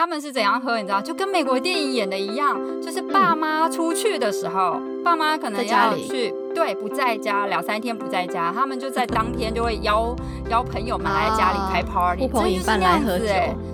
[0.00, 0.78] 他们是怎样喝？
[0.78, 10.16] 你知道，就跟美国电影演的一样，就是爸妈出去的时候，爸妈可能要去，对，不在家两三天不在家，他们就在当天就会邀
[10.48, 13.26] 邀朋友们来家里开 party，呼朋引伴来喝酒。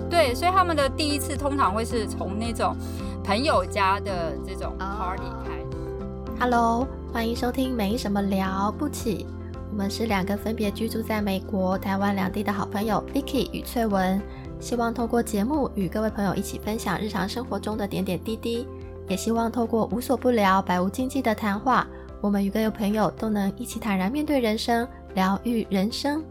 [0.09, 2.75] 对，所以他们的第一次通常会是从那种
[3.23, 6.41] 朋友家的这种 party 开。
[6.41, 9.25] Hello，欢迎收听没什么了不起，
[9.71, 14.21] 我们是两个分别居住在美国、台湾两地的好朋友 Vicky 与翠文。
[14.59, 18.67] 希望透过节目与各位朋友一起分享日常生活中的点点滴滴，
[19.07, 21.87] 也希望透过无所不聊、百无禁忌的谈话，
[22.21, 26.23] 我们与各位朋友都能一起坦然面对人生，疗愈人生。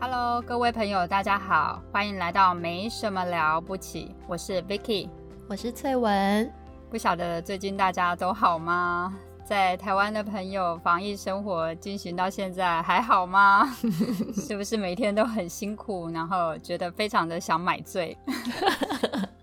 [0.00, 5.08] Hello，各位朋友，大家好，欢迎来到没什么了不起，我是 Vicky，
[5.48, 6.50] 我是翠文。
[6.90, 9.14] 不晓得最近大家都好吗？
[9.50, 13.66] 在台湾的朋友，防疫生活进行到现在还好吗？
[14.32, 18.16] 是不是每天都很辛苦，然后觉得非常的想买醉？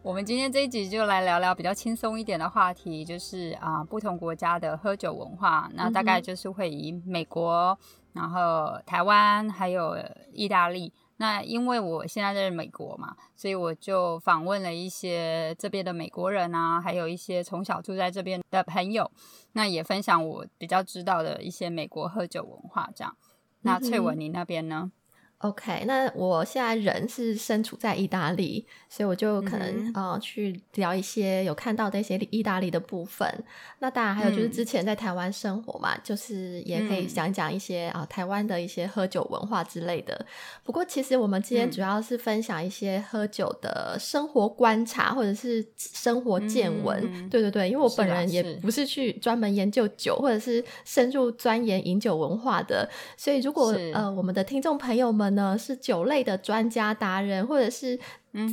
[0.02, 5.70] 我们今天这一集就来聊聊比较轻松一点的话题，就是啊，不同国家的喝酒文化。
[5.74, 7.78] 那大概就是会以美国，
[8.14, 9.98] 然后台湾还有
[10.32, 10.94] 意大利。
[11.18, 19.12] 那因为我现在在美国嘛，所以我就访问了一些这边的美国人啊，还有一些从小住在这边的朋友，
[19.54, 22.90] 那也分享我比较知道的一些美国喝酒文化。
[22.96, 23.16] 这样，
[23.62, 24.92] 那翠文你那边呢
[25.40, 33.32] ？OK，那我现在人是身处在意大利，所以我就可能呃去聊一些有看到的一些意大利的部分。
[33.78, 40.26] 那当然还有就是之前在台湾生活嘛，就是也可以讲讲一些啊台湾的一些喝酒文化之类的。
[40.64, 47.30] 不过其实我们今天主要是分享一些喝酒的生活观察或者是生活见闻。
[47.30, 55.27] 对对对，因为我本人也不是去专门研究酒或者是深入钻研饮酒文化的，所以如果呃我们的听众朋友们。
[55.32, 58.00] 呢是酒类的专家达人，或者是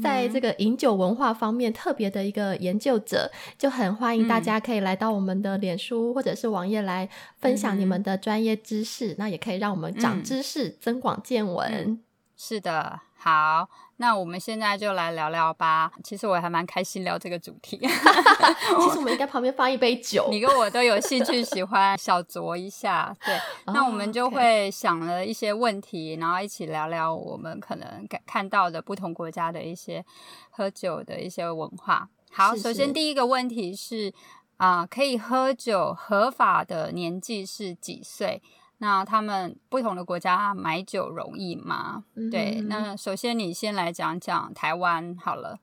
[0.02, 7.08] 在这个饮酒文化方面特别的一个研究者，就很欢迎大家可以来到我们的脸书或者是网页来
[7.38, 12.00] 分享你们的专业知识，那也可以让我们长知识、增广见闻。
[12.36, 13.66] 是的，好。
[13.96, 15.90] 那我们现在就来聊聊吧。
[16.02, 17.78] 其实我还蛮开心聊这个主题。
[17.80, 20.28] 其实我们应该旁边放一杯酒。
[20.30, 23.16] 你跟我都有兴趣，喜欢小酌一下。
[23.24, 23.38] 对，
[23.72, 30.04] 那我们就会想了一些问题，然后一起聊聊我们可能看到的不同国家的一些
[30.50, 32.08] 喝酒的一些文化。
[32.30, 34.12] 好，首先第一个问题是
[34.58, 38.42] 啊，可以喝酒合法的年纪是几岁？
[38.78, 42.04] 那他们不同的国家买酒容易吗？
[42.30, 45.58] 对，那首先你先来讲讲台湾好了。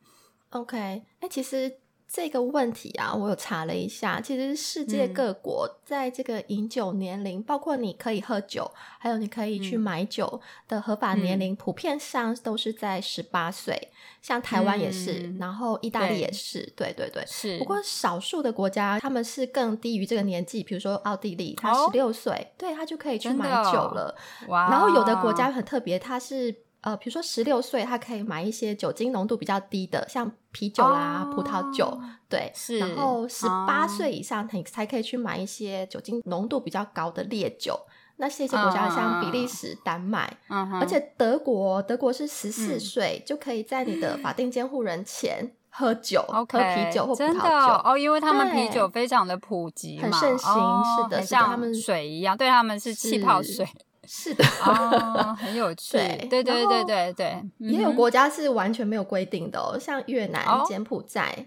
[0.52, 1.81] OK，哎，其实。
[2.14, 13.92] 这个问题啊，我有查了一下，其实世界各国在这个饮酒年龄，包括你可以喝酒，还有你可以去买酒的合法年龄，普遍上都是在十八岁。
[14.22, 17.58] 像台湾也是，然后意大利也是，对对对，是。
[17.58, 24.14] 不过少数的国家他们是更低于这个年纪，比如说奥地利，他十六岁，对他就可以去买酒了。
[24.50, 24.70] 哇！
[24.70, 26.54] 然后有的国家很特别，它是。
[26.82, 32.52] 呃，比如说十六岁，他可以买一些酒精浓度比较低的，像啤酒啦、葡萄酒，对。
[32.56, 32.80] 是。
[32.80, 37.80] 然后十八岁以上，你才可以去买一些酒精浓度比较高的烈酒。
[38.18, 53.68] 那这些国家像比利时、丹麦，而且德国，德国是十四岁就可以在你的法定监护人前喝酒，喝啤酒或葡萄酒哦，因为他们啤酒非常的普及，很盛行，是的，像他们水一样，对他们是气泡水。
[54.08, 55.98] 是的，哦，很有趣。
[55.98, 61.46] 对对对对对对，也有国家是完全没有规定的哦，像越南、柬埔寨，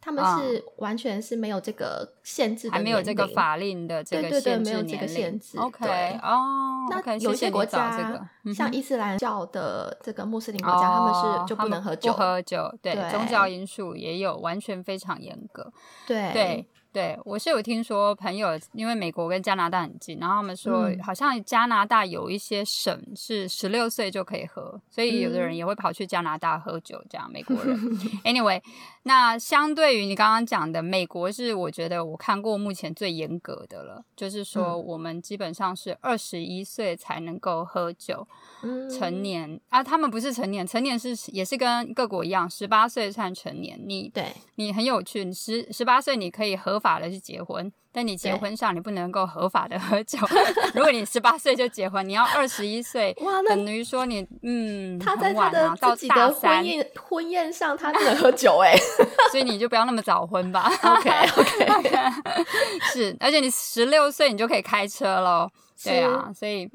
[0.00, 5.56] 他们是完全是没有这个限制，还没有这个法令的这个限制，没有这个限制。
[5.58, 12.70] OK，哦，那有些国家，像伊斯兰教的这个穆斯林国家，他们是就不能喝酒，不喝酒。
[12.82, 15.72] 对，宗教因素也有，完全非常严格。
[16.06, 16.68] 对对。
[16.94, 27.04] 对，我是有听说朋友，因为美国跟加拿大很近，然后他们说好像加拿大有一些省是十六岁就可以喝，所以有的人也会跑去加拿大喝酒。
[27.10, 27.76] 这样美国人，
[28.22, 28.62] Anyway，
[29.04, 38.26] 那相对于你刚刚讲的，美国是我觉得我看过目前最严格的了，就是说我们基本上是二十一岁才能够喝酒，
[38.90, 43.80] 成年啊，他们不是成年，成年是也是跟各国一样，十八岁算成年。
[43.84, 46.74] 你对你很有趣，你十十八岁你可以合。
[46.84, 50.18] 法的去结婚，但你结婚上你不能够合法的喝酒。
[50.74, 58.74] 如果你十八岁就结婚，你要二十一岁，哇，等于说你嗯，他在他的自己的婚宴婚宴上他不能喝酒哎，
[59.30, 60.68] 所以你就不要那么早婚吧。
[60.82, 61.98] OK OK，
[62.92, 65.48] 是，而且你十六岁你就可以开车喽。
[65.90, 66.66] 对啊，所以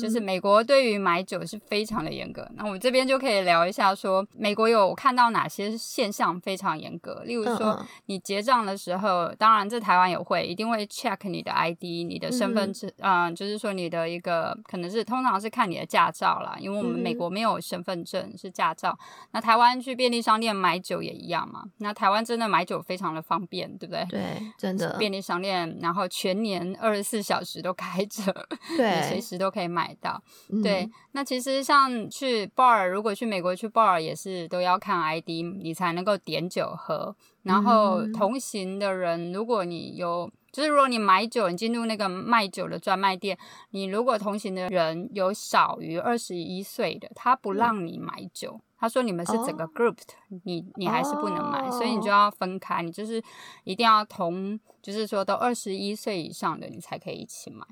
[0.00, 2.48] 就是美国对于买酒是非常的严格。
[2.54, 7.22] 那我们这边就可以聊一下，说美国有看到哪些现象非常严格。
[7.24, 18.98] 例如说，你结账的时候，当然在台湾也会一定会 check 你的 ID，你的身份证，嗯，就是说你的一个可能是通常是看你的驾照啦，因为我们美国没有身份证，是驾照。
[19.32, 21.64] 那台湾去便利商店买酒也一样嘛。
[21.78, 24.06] 那台湾真的买酒非常的方便，对不对？
[24.10, 28.48] 对，真的便利商店，然后全年二十四小时都开着。
[28.76, 30.22] 对，随时都可以买到。
[30.62, 35.28] 对，那其实像去 bar，如果去美国去 bar 也是都要看 ID，
[35.62, 37.14] 你才能够点酒喝。
[37.42, 43.38] 然后同行的人，如果你有，就是如果你买酒，你进入那个卖酒的专卖店，
[43.70, 48.60] 你如果同行的人有少于二十一岁的，他不让你买酒。
[48.78, 50.14] 他说你们是整个 group 的，
[50.44, 53.22] 你你还是不能买，所以你就要分开，你就是
[53.64, 57.64] 一定要同，就是说都二十一岁以上的，你才可以一起买。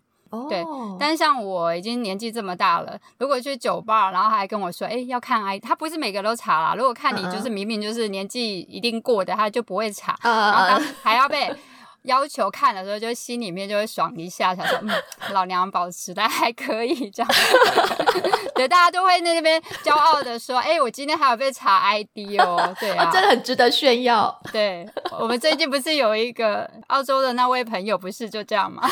[0.49, 0.65] 对，
[0.99, 6.75] 但是像我已经年纪这么大了，如果去酒吧，然后还跟我说，哎，要看 I，他不是每个都查啦。
[6.75, 11.55] 如果看你就是明明就是年纪一定过的，他就不会查，然后还要被。
[12.09, 14.91] 要求看的时候，就心里面就会爽一下，想说，嗯，
[15.33, 17.33] 老娘保持的还可以这样。
[18.57, 24.37] 对，大家都会在那边骄傲的说，哎，我今天还有被查 ID 哦，对啊， 真的很值得炫耀。
[24.53, 24.89] 对，
[25.21, 28.89] 我们最近不是有一个澳洲的那位朋友，不是就这样吗？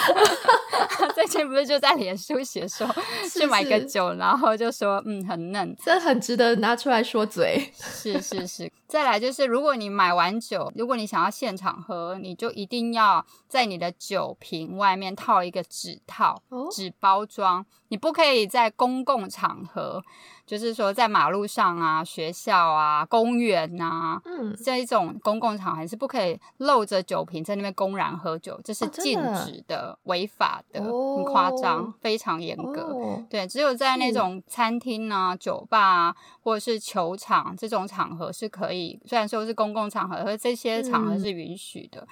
[1.15, 2.87] 最近不是就在脸书写说
[3.33, 7.73] 去买个酒，然后就说，嗯，很嫩，这很值得拿出来说嘴。
[7.75, 8.71] 是是是。
[8.87, 13.06] 再来就是，如果你买完酒，如果你想要现场喝，你就一定要
[13.49, 20.03] 在你的酒瓶外面套一个纸套、纸包装，你不可以在公共场合。
[20.47, 33.21] 就是说，在马路上啊、学校啊、公园呐，嗯，这一种公共场合是不可以露着酒瓶在那边公然喝酒，这是禁止的、违法的，很夸张，非常严格。
[33.29, 42.07] 对，只有在那种餐厅啊、酒吧啊，或者是球场这种场合是可以，虽然说是公共场合，而这些场合是允许的。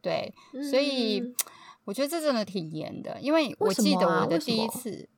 [0.00, 0.32] 对，
[0.70, 1.22] 所以
[1.84, 5.08] 我觉得这真的挺严的，因为我记得我的第一次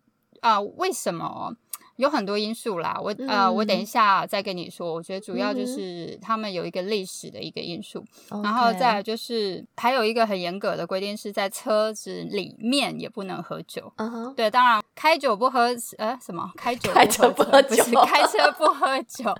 [0.40, 1.56] 啊，为什么？
[2.02, 4.92] 有很多因素啦，我呃，我等一下再跟你说。
[4.92, 8.04] 我觉得主要就是他们有一个历史的一个因素，
[8.42, 13.92] 然后再就是还有一个很严格的规定，是在车子里面也不能喝酒。
[13.98, 15.68] 嗯哼，对，当然开酒不喝，
[15.98, 19.32] 呃，什么开酒开车不喝酒，不是开车不喝酒，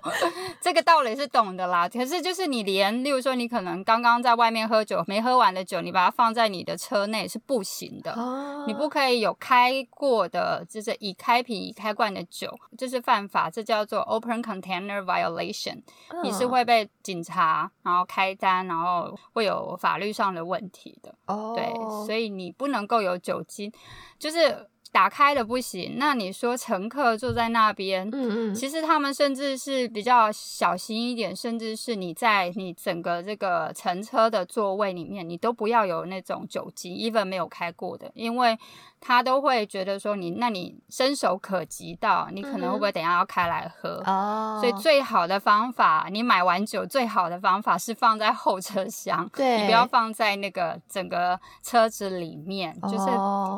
[0.61, 1.89] 这个道理是懂的啦。
[1.89, 8.13] 可是就是你连，例如说你可能刚刚在外面喝酒没喝完的酒，你把它放在你的车内是不行的。
[8.13, 12.52] 哦，你不可以有开过的，就是已开瓶已开罐的酒。
[12.77, 15.81] 这是犯法，这叫做 open container violation，
[16.23, 21.13] 你是会被警察然后开单，然后会有法律上的问题的。
[21.27, 21.73] 哦，对，
[22.05, 23.71] 所以你不能够有酒精，
[24.17, 24.67] 就是。
[24.93, 38.55] 打开的不行，那你说乘客坐在那边，嗯嗯，其实他们甚至是比较小心一点，甚至是你在你整个这个乘车的座位里面，你都不要有那种酒精，even 没有开过的，因为
[39.01, 44.01] 他都会觉得说你，那你伸手可及到，你可能会不会等下要开来喝？
[44.05, 53.07] 哦，所以最好的方法，你买完酒最好的方法是放在后车厢，对，你不要放在那个整个车子里面，就是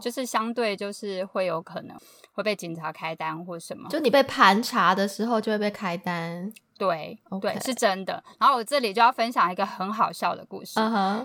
[0.02, 1.25] 就是相对就是。
[1.25, 1.98] 会有可能
[2.33, 8.24] 会被警察开单或什么，就你被盘查的时候就会被开单，对对是真的。
[8.39, 10.80] 然后我这里就要分享一个很好笑的故事，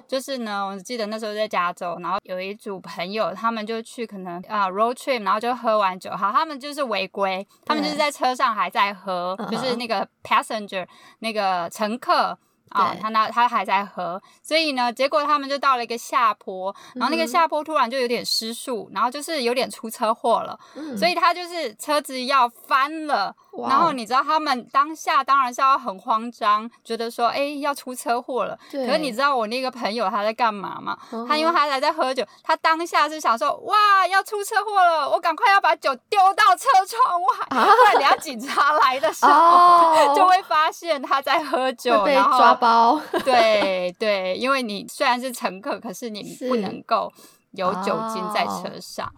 [0.07, 10.87] 就是呢，我记得那时候在加州，然后有一组朋友，他们就去可能啊 road trip，然后就喝完酒，好，他们就是违规，他们就是在车上还在喝，就是那个 passenger
[11.19, 12.39] 那个乘客。
[12.71, 20.59] 啊，他那他还在喝，所以呢，结果他们就到了一个下坡，然后那个下坡突然就有点失速，然后就是有点出车祸了，
[20.97, 23.35] 所以他就是车子要翻了。
[23.69, 28.59] 然后你知道他们当下当然是要很慌张，觉得说哎要出车祸了。
[28.71, 30.97] 可是你知道我那个朋友他在干嘛吗？
[31.29, 43.01] 他因为他还在喝酒，他当下是想说哇要出车祸了，我赶快要把酒丢到车窗外，不然等下警察来的时候就会发现他在喝酒，然后抓包。
[43.25, 47.13] 对对，因为你虽然是乘客，可是你不能够
[47.53, 49.13] 有酒精在车上。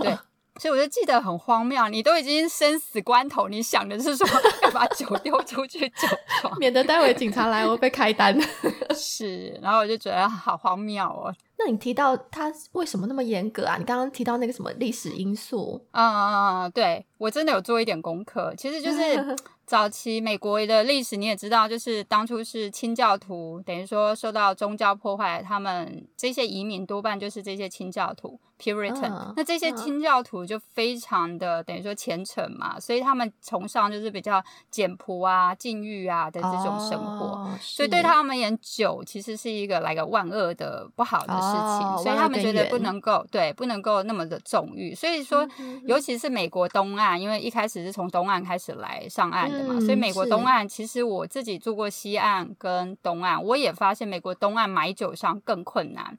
[0.00, 0.16] 对。
[0.58, 4.26] 所以我就记得很荒谬，你都已经生死关头，你想的是说
[4.62, 6.08] 要把酒丢出去酒
[6.40, 8.36] 庄，免得待会警察来我被开单。
[8.94, 11.34] 是，然后我就觉得好荒谬哦。
[11.58, 13.76] 那你提到他为什么那么严格啊？
[13.78, 15.80] 你刚刚提到那个什么历史因素？
[15.92, 19.36] 嗯，对我真的有做一点功课，其实就是
[19.66, 28.38] 早期美国的历史你也知道，就是当初是清教徒，等于说受到宗教破坏，他们这些移民多半就是这些清教徒。
[28.58, 45.46] Puritan，那这些清教徒就非常的等于说虔诚嘛，所以他们崇尚就是比较简朴啊、禁欲啊的这种生活，所以对他们而言，酒其实是一个来个万恶的不好的事情，所以他们觉得不能够对不能够那么的纵欲，所以说
[45.84, 56.16] 尤其是美国东岸，因为一开始是从东岸开始来上岸的嘛，所以美国东岸其实我自己住过西岸跟东岸，我也发现美国东岸买酒上更困难，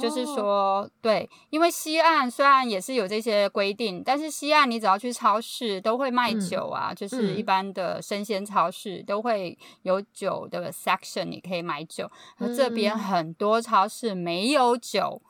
[0.00, 1.70] 就是说对，因为。
[1.76, 12.10] 西岸虽然也是有这些规定，但是西岸你只要去超市都会卖酒啊，就是一般的生鲜超市都会有酒的 section，你可以买酒。
[12.38, 15.20] 而这边很多超市没有酒，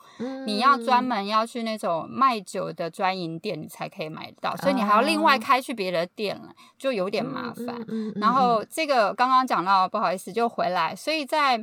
[0.46, 6.48] 你要专门要去那种卖酒的专营店，你才可以买到，所以你还要另外开去别的店了，
[6.78, 7.84] 就有点麻烦。
[8.16, 10.96] 然后这个刚刚讲到，不好意思，就回来。
[10.96, 11.62] 所以在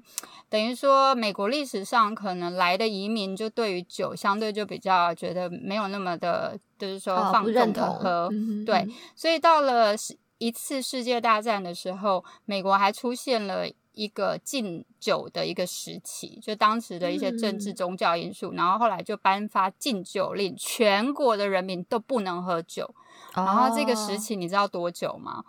[0.50, 4.84] 等于说美国历史上可能来的移民，就对于酒相对就比。
[4.84, 8.30] 较觉得没有那么的，就是说放纵的喝，
[8.66, 8.86] 对，
[9.16, 9.96] 所以到了
[10.40, 22.94] 一次世界大战的时候，美国还出现了一个禁酒的一个时期，就当时的一些政治宗教因素，然后后来就颁发禁酒令，全国的人民都不能喝酒。
[23.36, 25.44] 然后这个时期你知道多久吗？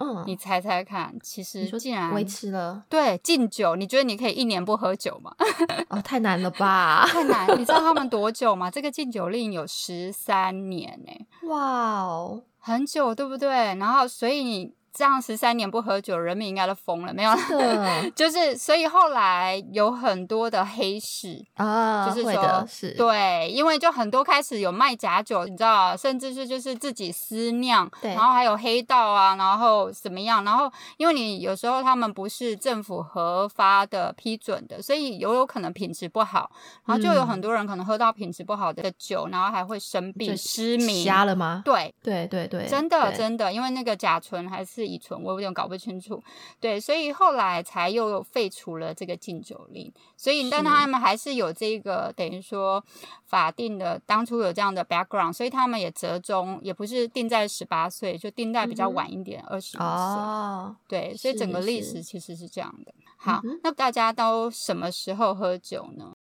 [0.00, 5.34] 嗯，你猜猜看，其实竟然维持了对禁酒，你觉得你可以一年不喝酒吗？
[5.90, 7.50] 哦，太难了吧，太难！
[7.58, 8.70] 你知道他们 多久吗？
[8.70, 13.48] 这个禁酒令有十三年呢，哇哦，很久，对不对？
[13.48, 14.77] 然后所以你。
[14.98, 17.30] 这样十三年不喝酒，人民应该都疯了，没有？
[18.16, 30.42] 就是所以后来有很多的黑市啊，就是说，是，对，因为就很多开始有卖假酒，你知道，甚至是就是自己私酿，然后还有黑道啊，然后怎么样？
[30.42, 36.50] 然后因为你有时候他们不是政府核发的批准的，所以有有可能品质不好，
[36.86, 41.62] 然后就有很多人可能喝到品质不好的酒，然后还会生病、失明、瞎了吗？
[41.64, 44.87] 对，对对对，真的真的，因为那个甲醇还是。
[44.88, 46.22] 乙醇，我有点搞不清楚。
[46.58, 49.92] 对，所以后来才又废除了这个禁酒令。
[50.16, 52.82] 所以，但他们还是有这个等于说
[53.26, 59.80] 法定的，当初有这样的 background，所以他们也折中，也不是定在十八岁，就定在比较晚一点，二十岁。
[59.80, 62.94] 哦，对，所以整个历史其实是这样的。
[63.16, 66.14] 好，那大家都什么时候喝酒呢？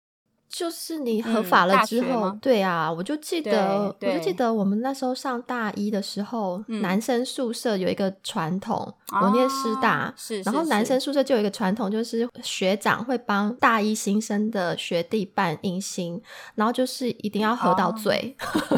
[0.57, 16.19] 就是你合法了之后，对啊，我就记得，我就记得我们那时候上大一的时候，男生宿舍有一个传统，我念师大，是，然后男生宿舍就有一个传统，就是学长会帮大一新生的学弟办迎新，
[16.55, 18.35] 然后就是一定要喝到醉，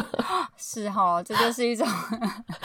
[0.59, 1.87] 是哈，这就是一种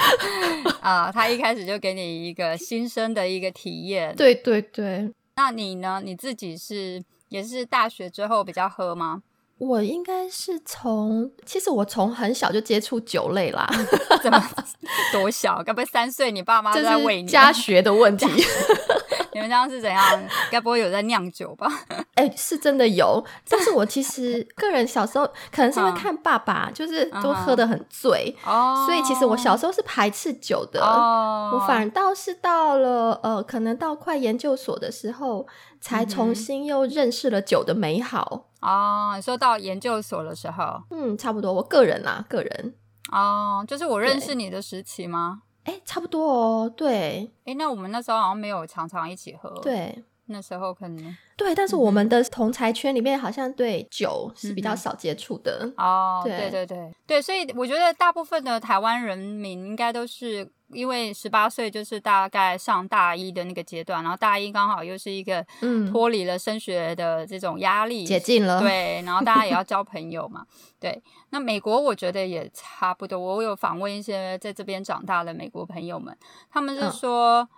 [0.83, 6.01] 啊，他一开始就给你一个新生的一个体验，对对对，那你呢？
[6.05, 7.01] 你自己是？
[7.35, 9.23] 也是大学之后比较喝吗？
[9.59, 13.69] 我应该是从，其实我从很小就接触酒类啦。
[14.23, 14.41] 怎么
[15.13, 15.61] 多小？
[15.65, 17.29] 该不会三岁你爸妈在喂你？
[17.29, 18.27] 家学的问题。
[19.35, 20.03] 你们家是怎样？
[20.51, 21.67] 该不会有在酿酒吧？
[22.15, 23.23] 哎，是真的有。
[23.49, 30.81] 但是我其实 个人小时候可能是因为看爸爸，就是都喝的很醉，哦，所以其实我小时候是排斥酒的。
[30.81, 35.47] 哦，我反倒是到了呃，可能到快研究所的时候，
[35.81, 38.47] 才重新又认识了酒的美好。
[38.61, 41.53] 哦，你说到研究所的时候，嗯，差不多。
[41.53, 42.75] 我个人啊，个人。
[43.13, 45.43] 哦，就是我认识你的时期吗？
[45.65, 47.31] 哎，差不多哦，对。
[47.45, 49.51] 哎，那我们那时候好像没有常常一起喝。
[49.63, 51.17] 对，那时候可能。
[51.37, 55.69] 对，但是我们的同才圈里面好像对酒是比较少接触的。
[55.77, 68.61] 哦，对对对对，所以我觉得大部分的台湾人民应该都是因为十八岁就是大概上大一的那个阶段，然后大一刚好又是一个嗯脱离了升学的这种压力，解禁了。
[68.61, 70.47] 对，然后大家也要 交朋友嘛。
[70.79, 73.19] 对，那美国我觉得也差不多。
[73.19, 76.17] 我有访问一些在这边长大的美国朋友们，
[76.49, 77.49] 他们是说。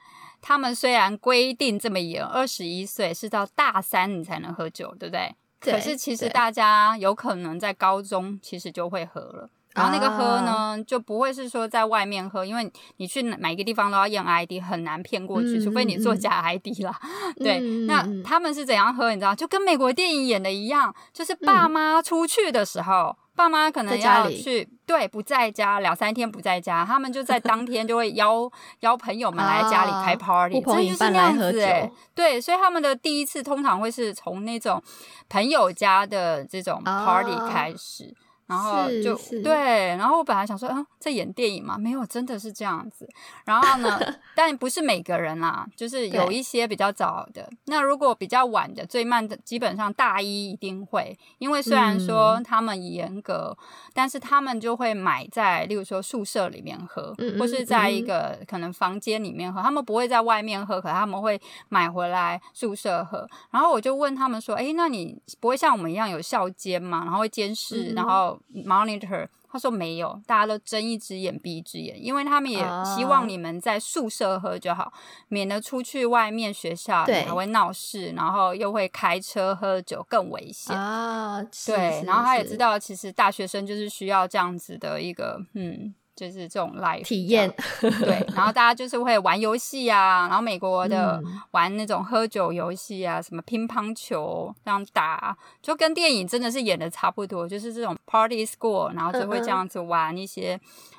[0.49, 5.35] 他们虽然规定这么严，二十一岁是到大三你才能喝酒，对不对？
[5.59, 16.97] 可是其实大家有可能在高中其实就会喝了，然后那个喝呢就不会是说在外面喝，因为你去每一个地方都要验 ID，很难骗过去，除非你做假 ID 啦。
[17.39, 19.11] 对，那他们是怎样喝？
[19.11, 23.17] 你知道，就跟美国电影演的一样，就是爸妈出去的时候。
[23.37, 28.51] 爸妈可能要去，对，不在家两三天不在家，他们就在当天就会邀
[28.81, 34.83] 邀朋友们来家里开 party，这就是那样子哎，对，所以他们的第一次通常会是从那种
[35.29, 38.13] 朋友家的这种 party 开始，
[38.47, 43.09] 然后就对，然后我本来想说，嗯，在演电影嘛，没有，真的是这样子。
[43.45, 43.99] 然后呢，
[44.37, 47.51] 但不是每个人啦，就是有一些比较早的。
[47.65, 53.57] 那如果比较晚的，最慢的，基本上大一一定会，因为虽然说他们严格，
[53.93, 63.29] 但是他们就会买在，例如说宿舍里面喝，或是在一个可能房间里面喝，他们不会在外面喝，可他们会买回来宿舍喝。
[63.51, 67.03] 然后我就问他们说，哎，那你不会像我们一样有校监吗？
[67.05, 68.36] 然后会监视，然后。
[68.55, 74.93] monitor，他说没有，大家都睁一只眼闭一只眼，因为他们也希望你们在宿舍喝就好，
[75.29, 81.43] 免得出去外面学校还会闹事，然后又会开车喝酒更危险啊。
[81.67, 85.95] 对，然后他也知道，其实大学生就是需要这样子的一个嗯。
[86.17, 87.49] 就是这种 life 体验，
[87.81, 100.59] 对，然后大家就是会玩游戏啊，然后美国的玩那种喝酒游戏啊，什么乒乓球这样打，就跟电影真的是演的差不多，就是这种 party school，然后就会这样子玩一些。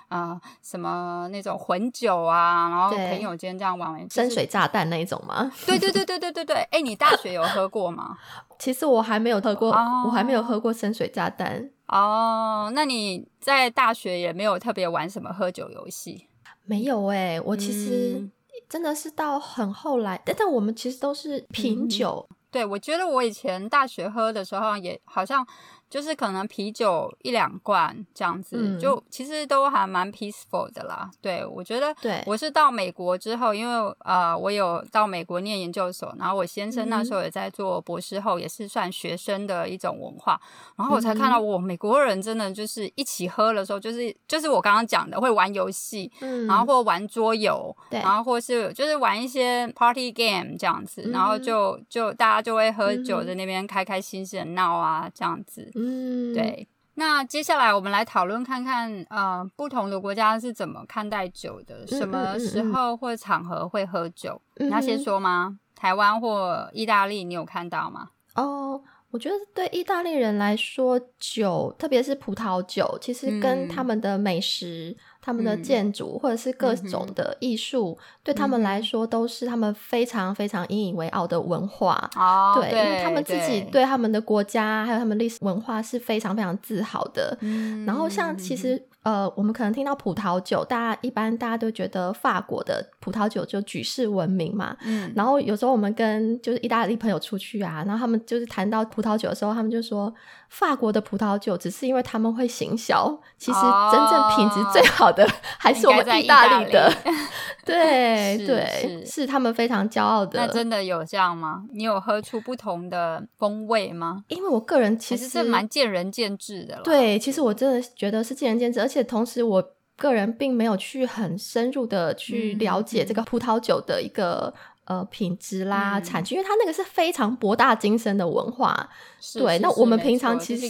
[0.10, 5.52] 啊，什么那种混酒啊，然后朋友间这样玩，深水炸弹那一种吗？
[5.66, 6.56] 对对对对对对对。
[6.72, 8.18] 哎，你大学有喝过吗？
[8.58, 9.68] 其实我还没有喝过，
[10.06, 11.70] 我还没有喝过深水炸弹。
[11.88, 16.28] 哦，那你在大学也没有特别玩什么喝酒游戏？
[16.66, 18.30] 没有哎，我其实
[18.68, 22.28] 真的是到很后来，但但我们其实都是品酒。
[22.50, 25.46] 对，我觉得我以前大学喝的时候也好像。
[25.90, 31.10] 就是可能啤酒一两罐这样子，就其实都还蛮 peaceful 的啦。
[31.22, 32.24] 对我觉得，对。
[32.26, 40.40] 我是到美国之后，因为呃，我有到美国念研究所，然后我先生那时候也在做博士后，也是算学生的一种文化，
[40.76, 46.12] 然后我才看到，我美国人真的就是一起喝的时候，就是就是我刚刚讲的，会玩游戏，
[46.48, 55.72] 然后或玩桌游，然后或是就是玩一些 party game 这样子，然后就就大家就会喝酒在那边开开心心的闹啊这样子。
[55.78, 56.68] 嗯，对。
[56.96, 64.42] 那接下来我们来讨论看看，呃，不同的国家是怎么看待酒的，什么时候或场合会喝酒？
[64.56, 65.60] 你要先说吗？
[65.76, 68.10] 台湾或意大利，你有看到吗？
[68.34, 68.82] 哦，
[69.12, 74.98] 我觉得对意大利人来说，酒，特别是葡萄酒，其实跟他们的美食。
[75.28, 82.10] 他们的建筑或者是各种的艺术，对他们来说都是他们非常非常引以为傲的文化。
[82.16, 87.38] 哦，对，因为他们自己对他们的国家还有他们历史文化是非常非常自豪的。
[87.42, 88.82] 嗯，然后像其实。
[89.08, 94.76] 呃，我们可能听到葡萄酒，大家一般大家都觉得法国的葡萄酒就举世闻名嘛。
[94.84, 100.14] 嗯，然后有时候我们跟就是意大利朋友出去啊，然后他们就是谈到葡萄酒的时候，他们就说
[100.50, 103.60] 法国的葡萄酒只是因为他们会行销，其实
[103.94, 105.26] 真正品质最好的
[105.58, 106.92] 还是我们意大利的。
[107.64, 110.40] 对对，是他们非常骄傲的。
[110.40, 111.64] 那真的有这样吗？
[111.74, 114.26] 你有喝出不同的风味吗？
[114.28, 116.82] 因为我个人其实是蛮见仁见智的。
[116.84, 118.97] 对，其实我真的觉得是见仁见智，而且。
[119.04, 124.54] 同时，我个人并没有去很深入的去了解这个葡萄酒的一个
[124.86, 128.88] 呃品质啦、产区，因为它那个是非常博大精深的文化。
[129.34, 130.70] 对，那我们平常其实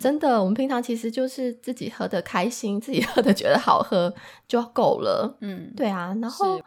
[0.00, 4.12] 真的，我们平常其实就是自己喝的开心，自己喝的觉得好喝
[4.48, 5.36] 就够了。
[5.40, 6.14] 嗯，对啊。
[6.20, 6.60] 然后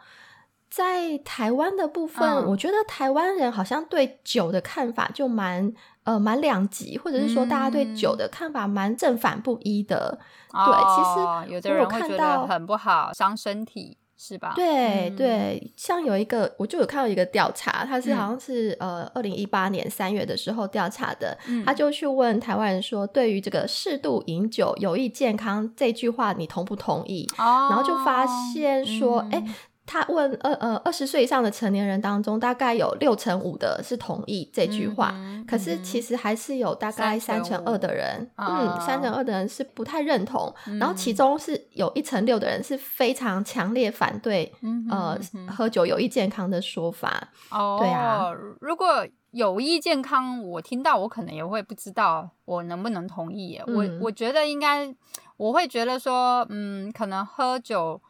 [0.74, 5.72] 在台湾的部分，我觉得台湾人好像对酒的看法就蛮。
[6.04, 10.18] 呃，蛮两极，或者是说大家对酒的看法蛮正反不一的。
[10.52, 14.52] 对，其实有的人会觉得很不好，伤身体，是吧？
[14.54, 21.34] 对对，像有一个，我就有看到一个调查，他是好像是呃，二零一八年三月的时候调查的，
[21.64, 27.26] 他就去问台湾人说，对于这个适度饮酒有益健康这句话，你同不同意？
[27.38, 29.42] 然后就发现说，哎。
[29.86, 35.14] 他问二呃二十岁以上的成年人当中，大概有六成五的是同意这句话，
[35.46, 44.50] 可是其实还是有大概三成二的人，嗯，三成二的人是不太认同，然后其中是有一成六的人是非常强烈反对，
[44.90, 45.18] 呃，
[45.54, 47.28] 喝酒有益健康的说法。
[47.50, 53.60] 哦，对啊，如果有益健康，我听到我可能也会不知道我能不能同意。
[53.66, 54.94] 我我觉得应该，
[55.36, 58.00] 我会觉得说，嗯，可能喝酒。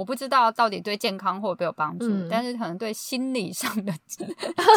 [0.00, 3.92] 我不知道到底对健康会不会有帮助，但是可能对心理上的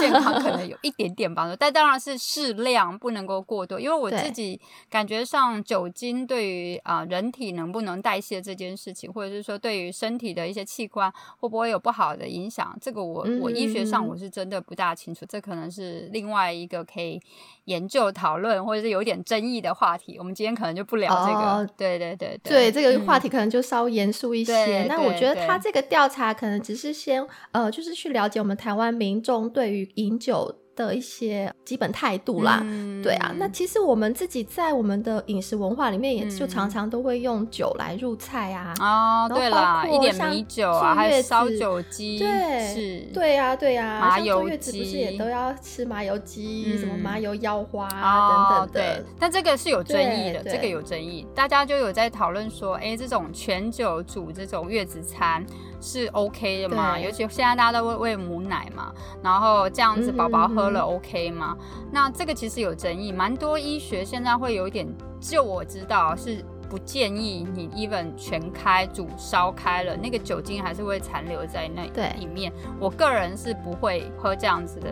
[0.02, 3.80] 健康可能有一点点帮助，但当然是适量，不能够过多。
[3.80, 4.60] 因为我自己
[4.90, 11.10] 感觉上酒精对于啊人体能不能代谢这件事情，或者是说对于身体的一些器官
[11.40, 17.18] 会不会有不好的影响，这个我我医学上我是真的不大清楚，这可能是另外一个可以
[17.64, 20.18] 研究讨论或者是有点争议的话题。
[20.20, 24.84] 我们今天可能就不聊这个，对对对对，这个话题可能就稍微严肃一些。
[24.84, 25.13] 那我。
[25.14, 32.66] 我觉得他这个调查可能只是先呃，就是去了解我们台湾民众对于饮酒的一些基本态度啦。
[33.04, 38.74] 对啊，那其实我们自己在我们的饮食文化里面，也就常常都会用酒来入菜啊。
[38.80, 44.00] 哦，对啦，一点米酒啊，还有烧酒鸡，对，是，对呀，对呀。
[44.00, 49.06] 麻油鸡不是也都要吃麻油鸡，什么麻油腰花啊等等的。
[49.20, 55.46] 但这个是有争议的，这个有争议，大家就有在讨论说，哎，这种全酒煮这种月子餐。
[55.86, 56.98] 是 OK 的嘛？
[56.98, 61.58] 尤其现在大家都喂喂母奶嘛，然后这样子宝宝喝了 OK 吗？
[61.92, 64.88] 那这个其实有争议，蛮多医学现在会有一点，
[65.20, 71.84] 就我知道是不建议你 even 全开煮烧开了，那个酒精还是会残留在那
[72.20, 72.52] 里面。
[72.80, 74.90] 我个人是不会喝这样子的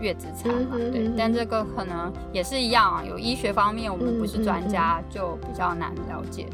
[0.00, 1.10] 月子茶嘛，对。
[1.16, 6.46] 但这个可能也是一样啊，有医学方面我们不是专家，就比较难了解。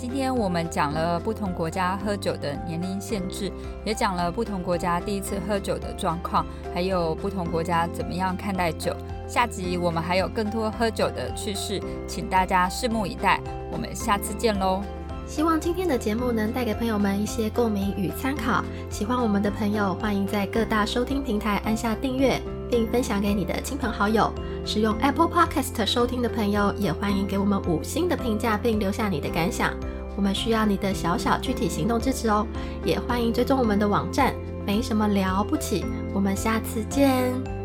[0.00, 3.52] 今天我们讲了不同国家喝酒的年龄限制，
[3.84, 8.96] 也讲了不同国家第一次喝酒的状况，还有不同国家怎么样看待酒。
[9.28, 13.38] 下集我们还有更多喝酒的趣事，请大家拭目以待。
[13.70, 14.80] 我们下次见喽！
[15.26, 18.64] 希望今天的节目能带给朋友们一些共鸣与参考。
[18.88, 24.32] 喜欢我们的朋友，欢迎在各大收听平台按下订阅，并分享给你的亲朋好友。
[24.64, 29.74] 使用 Apple Podcast 收听的朋友，也欢迎给我们五星的评价，并留下你的感想。
[30.16, 32.46] 我们需要你的小小具体行动支持哦！
[32.84, 34.34] 也欢迎追踪我们的网站，
[34.66, 35.84] 没什么了不起。
[36.12, 37.59] 我们下次见。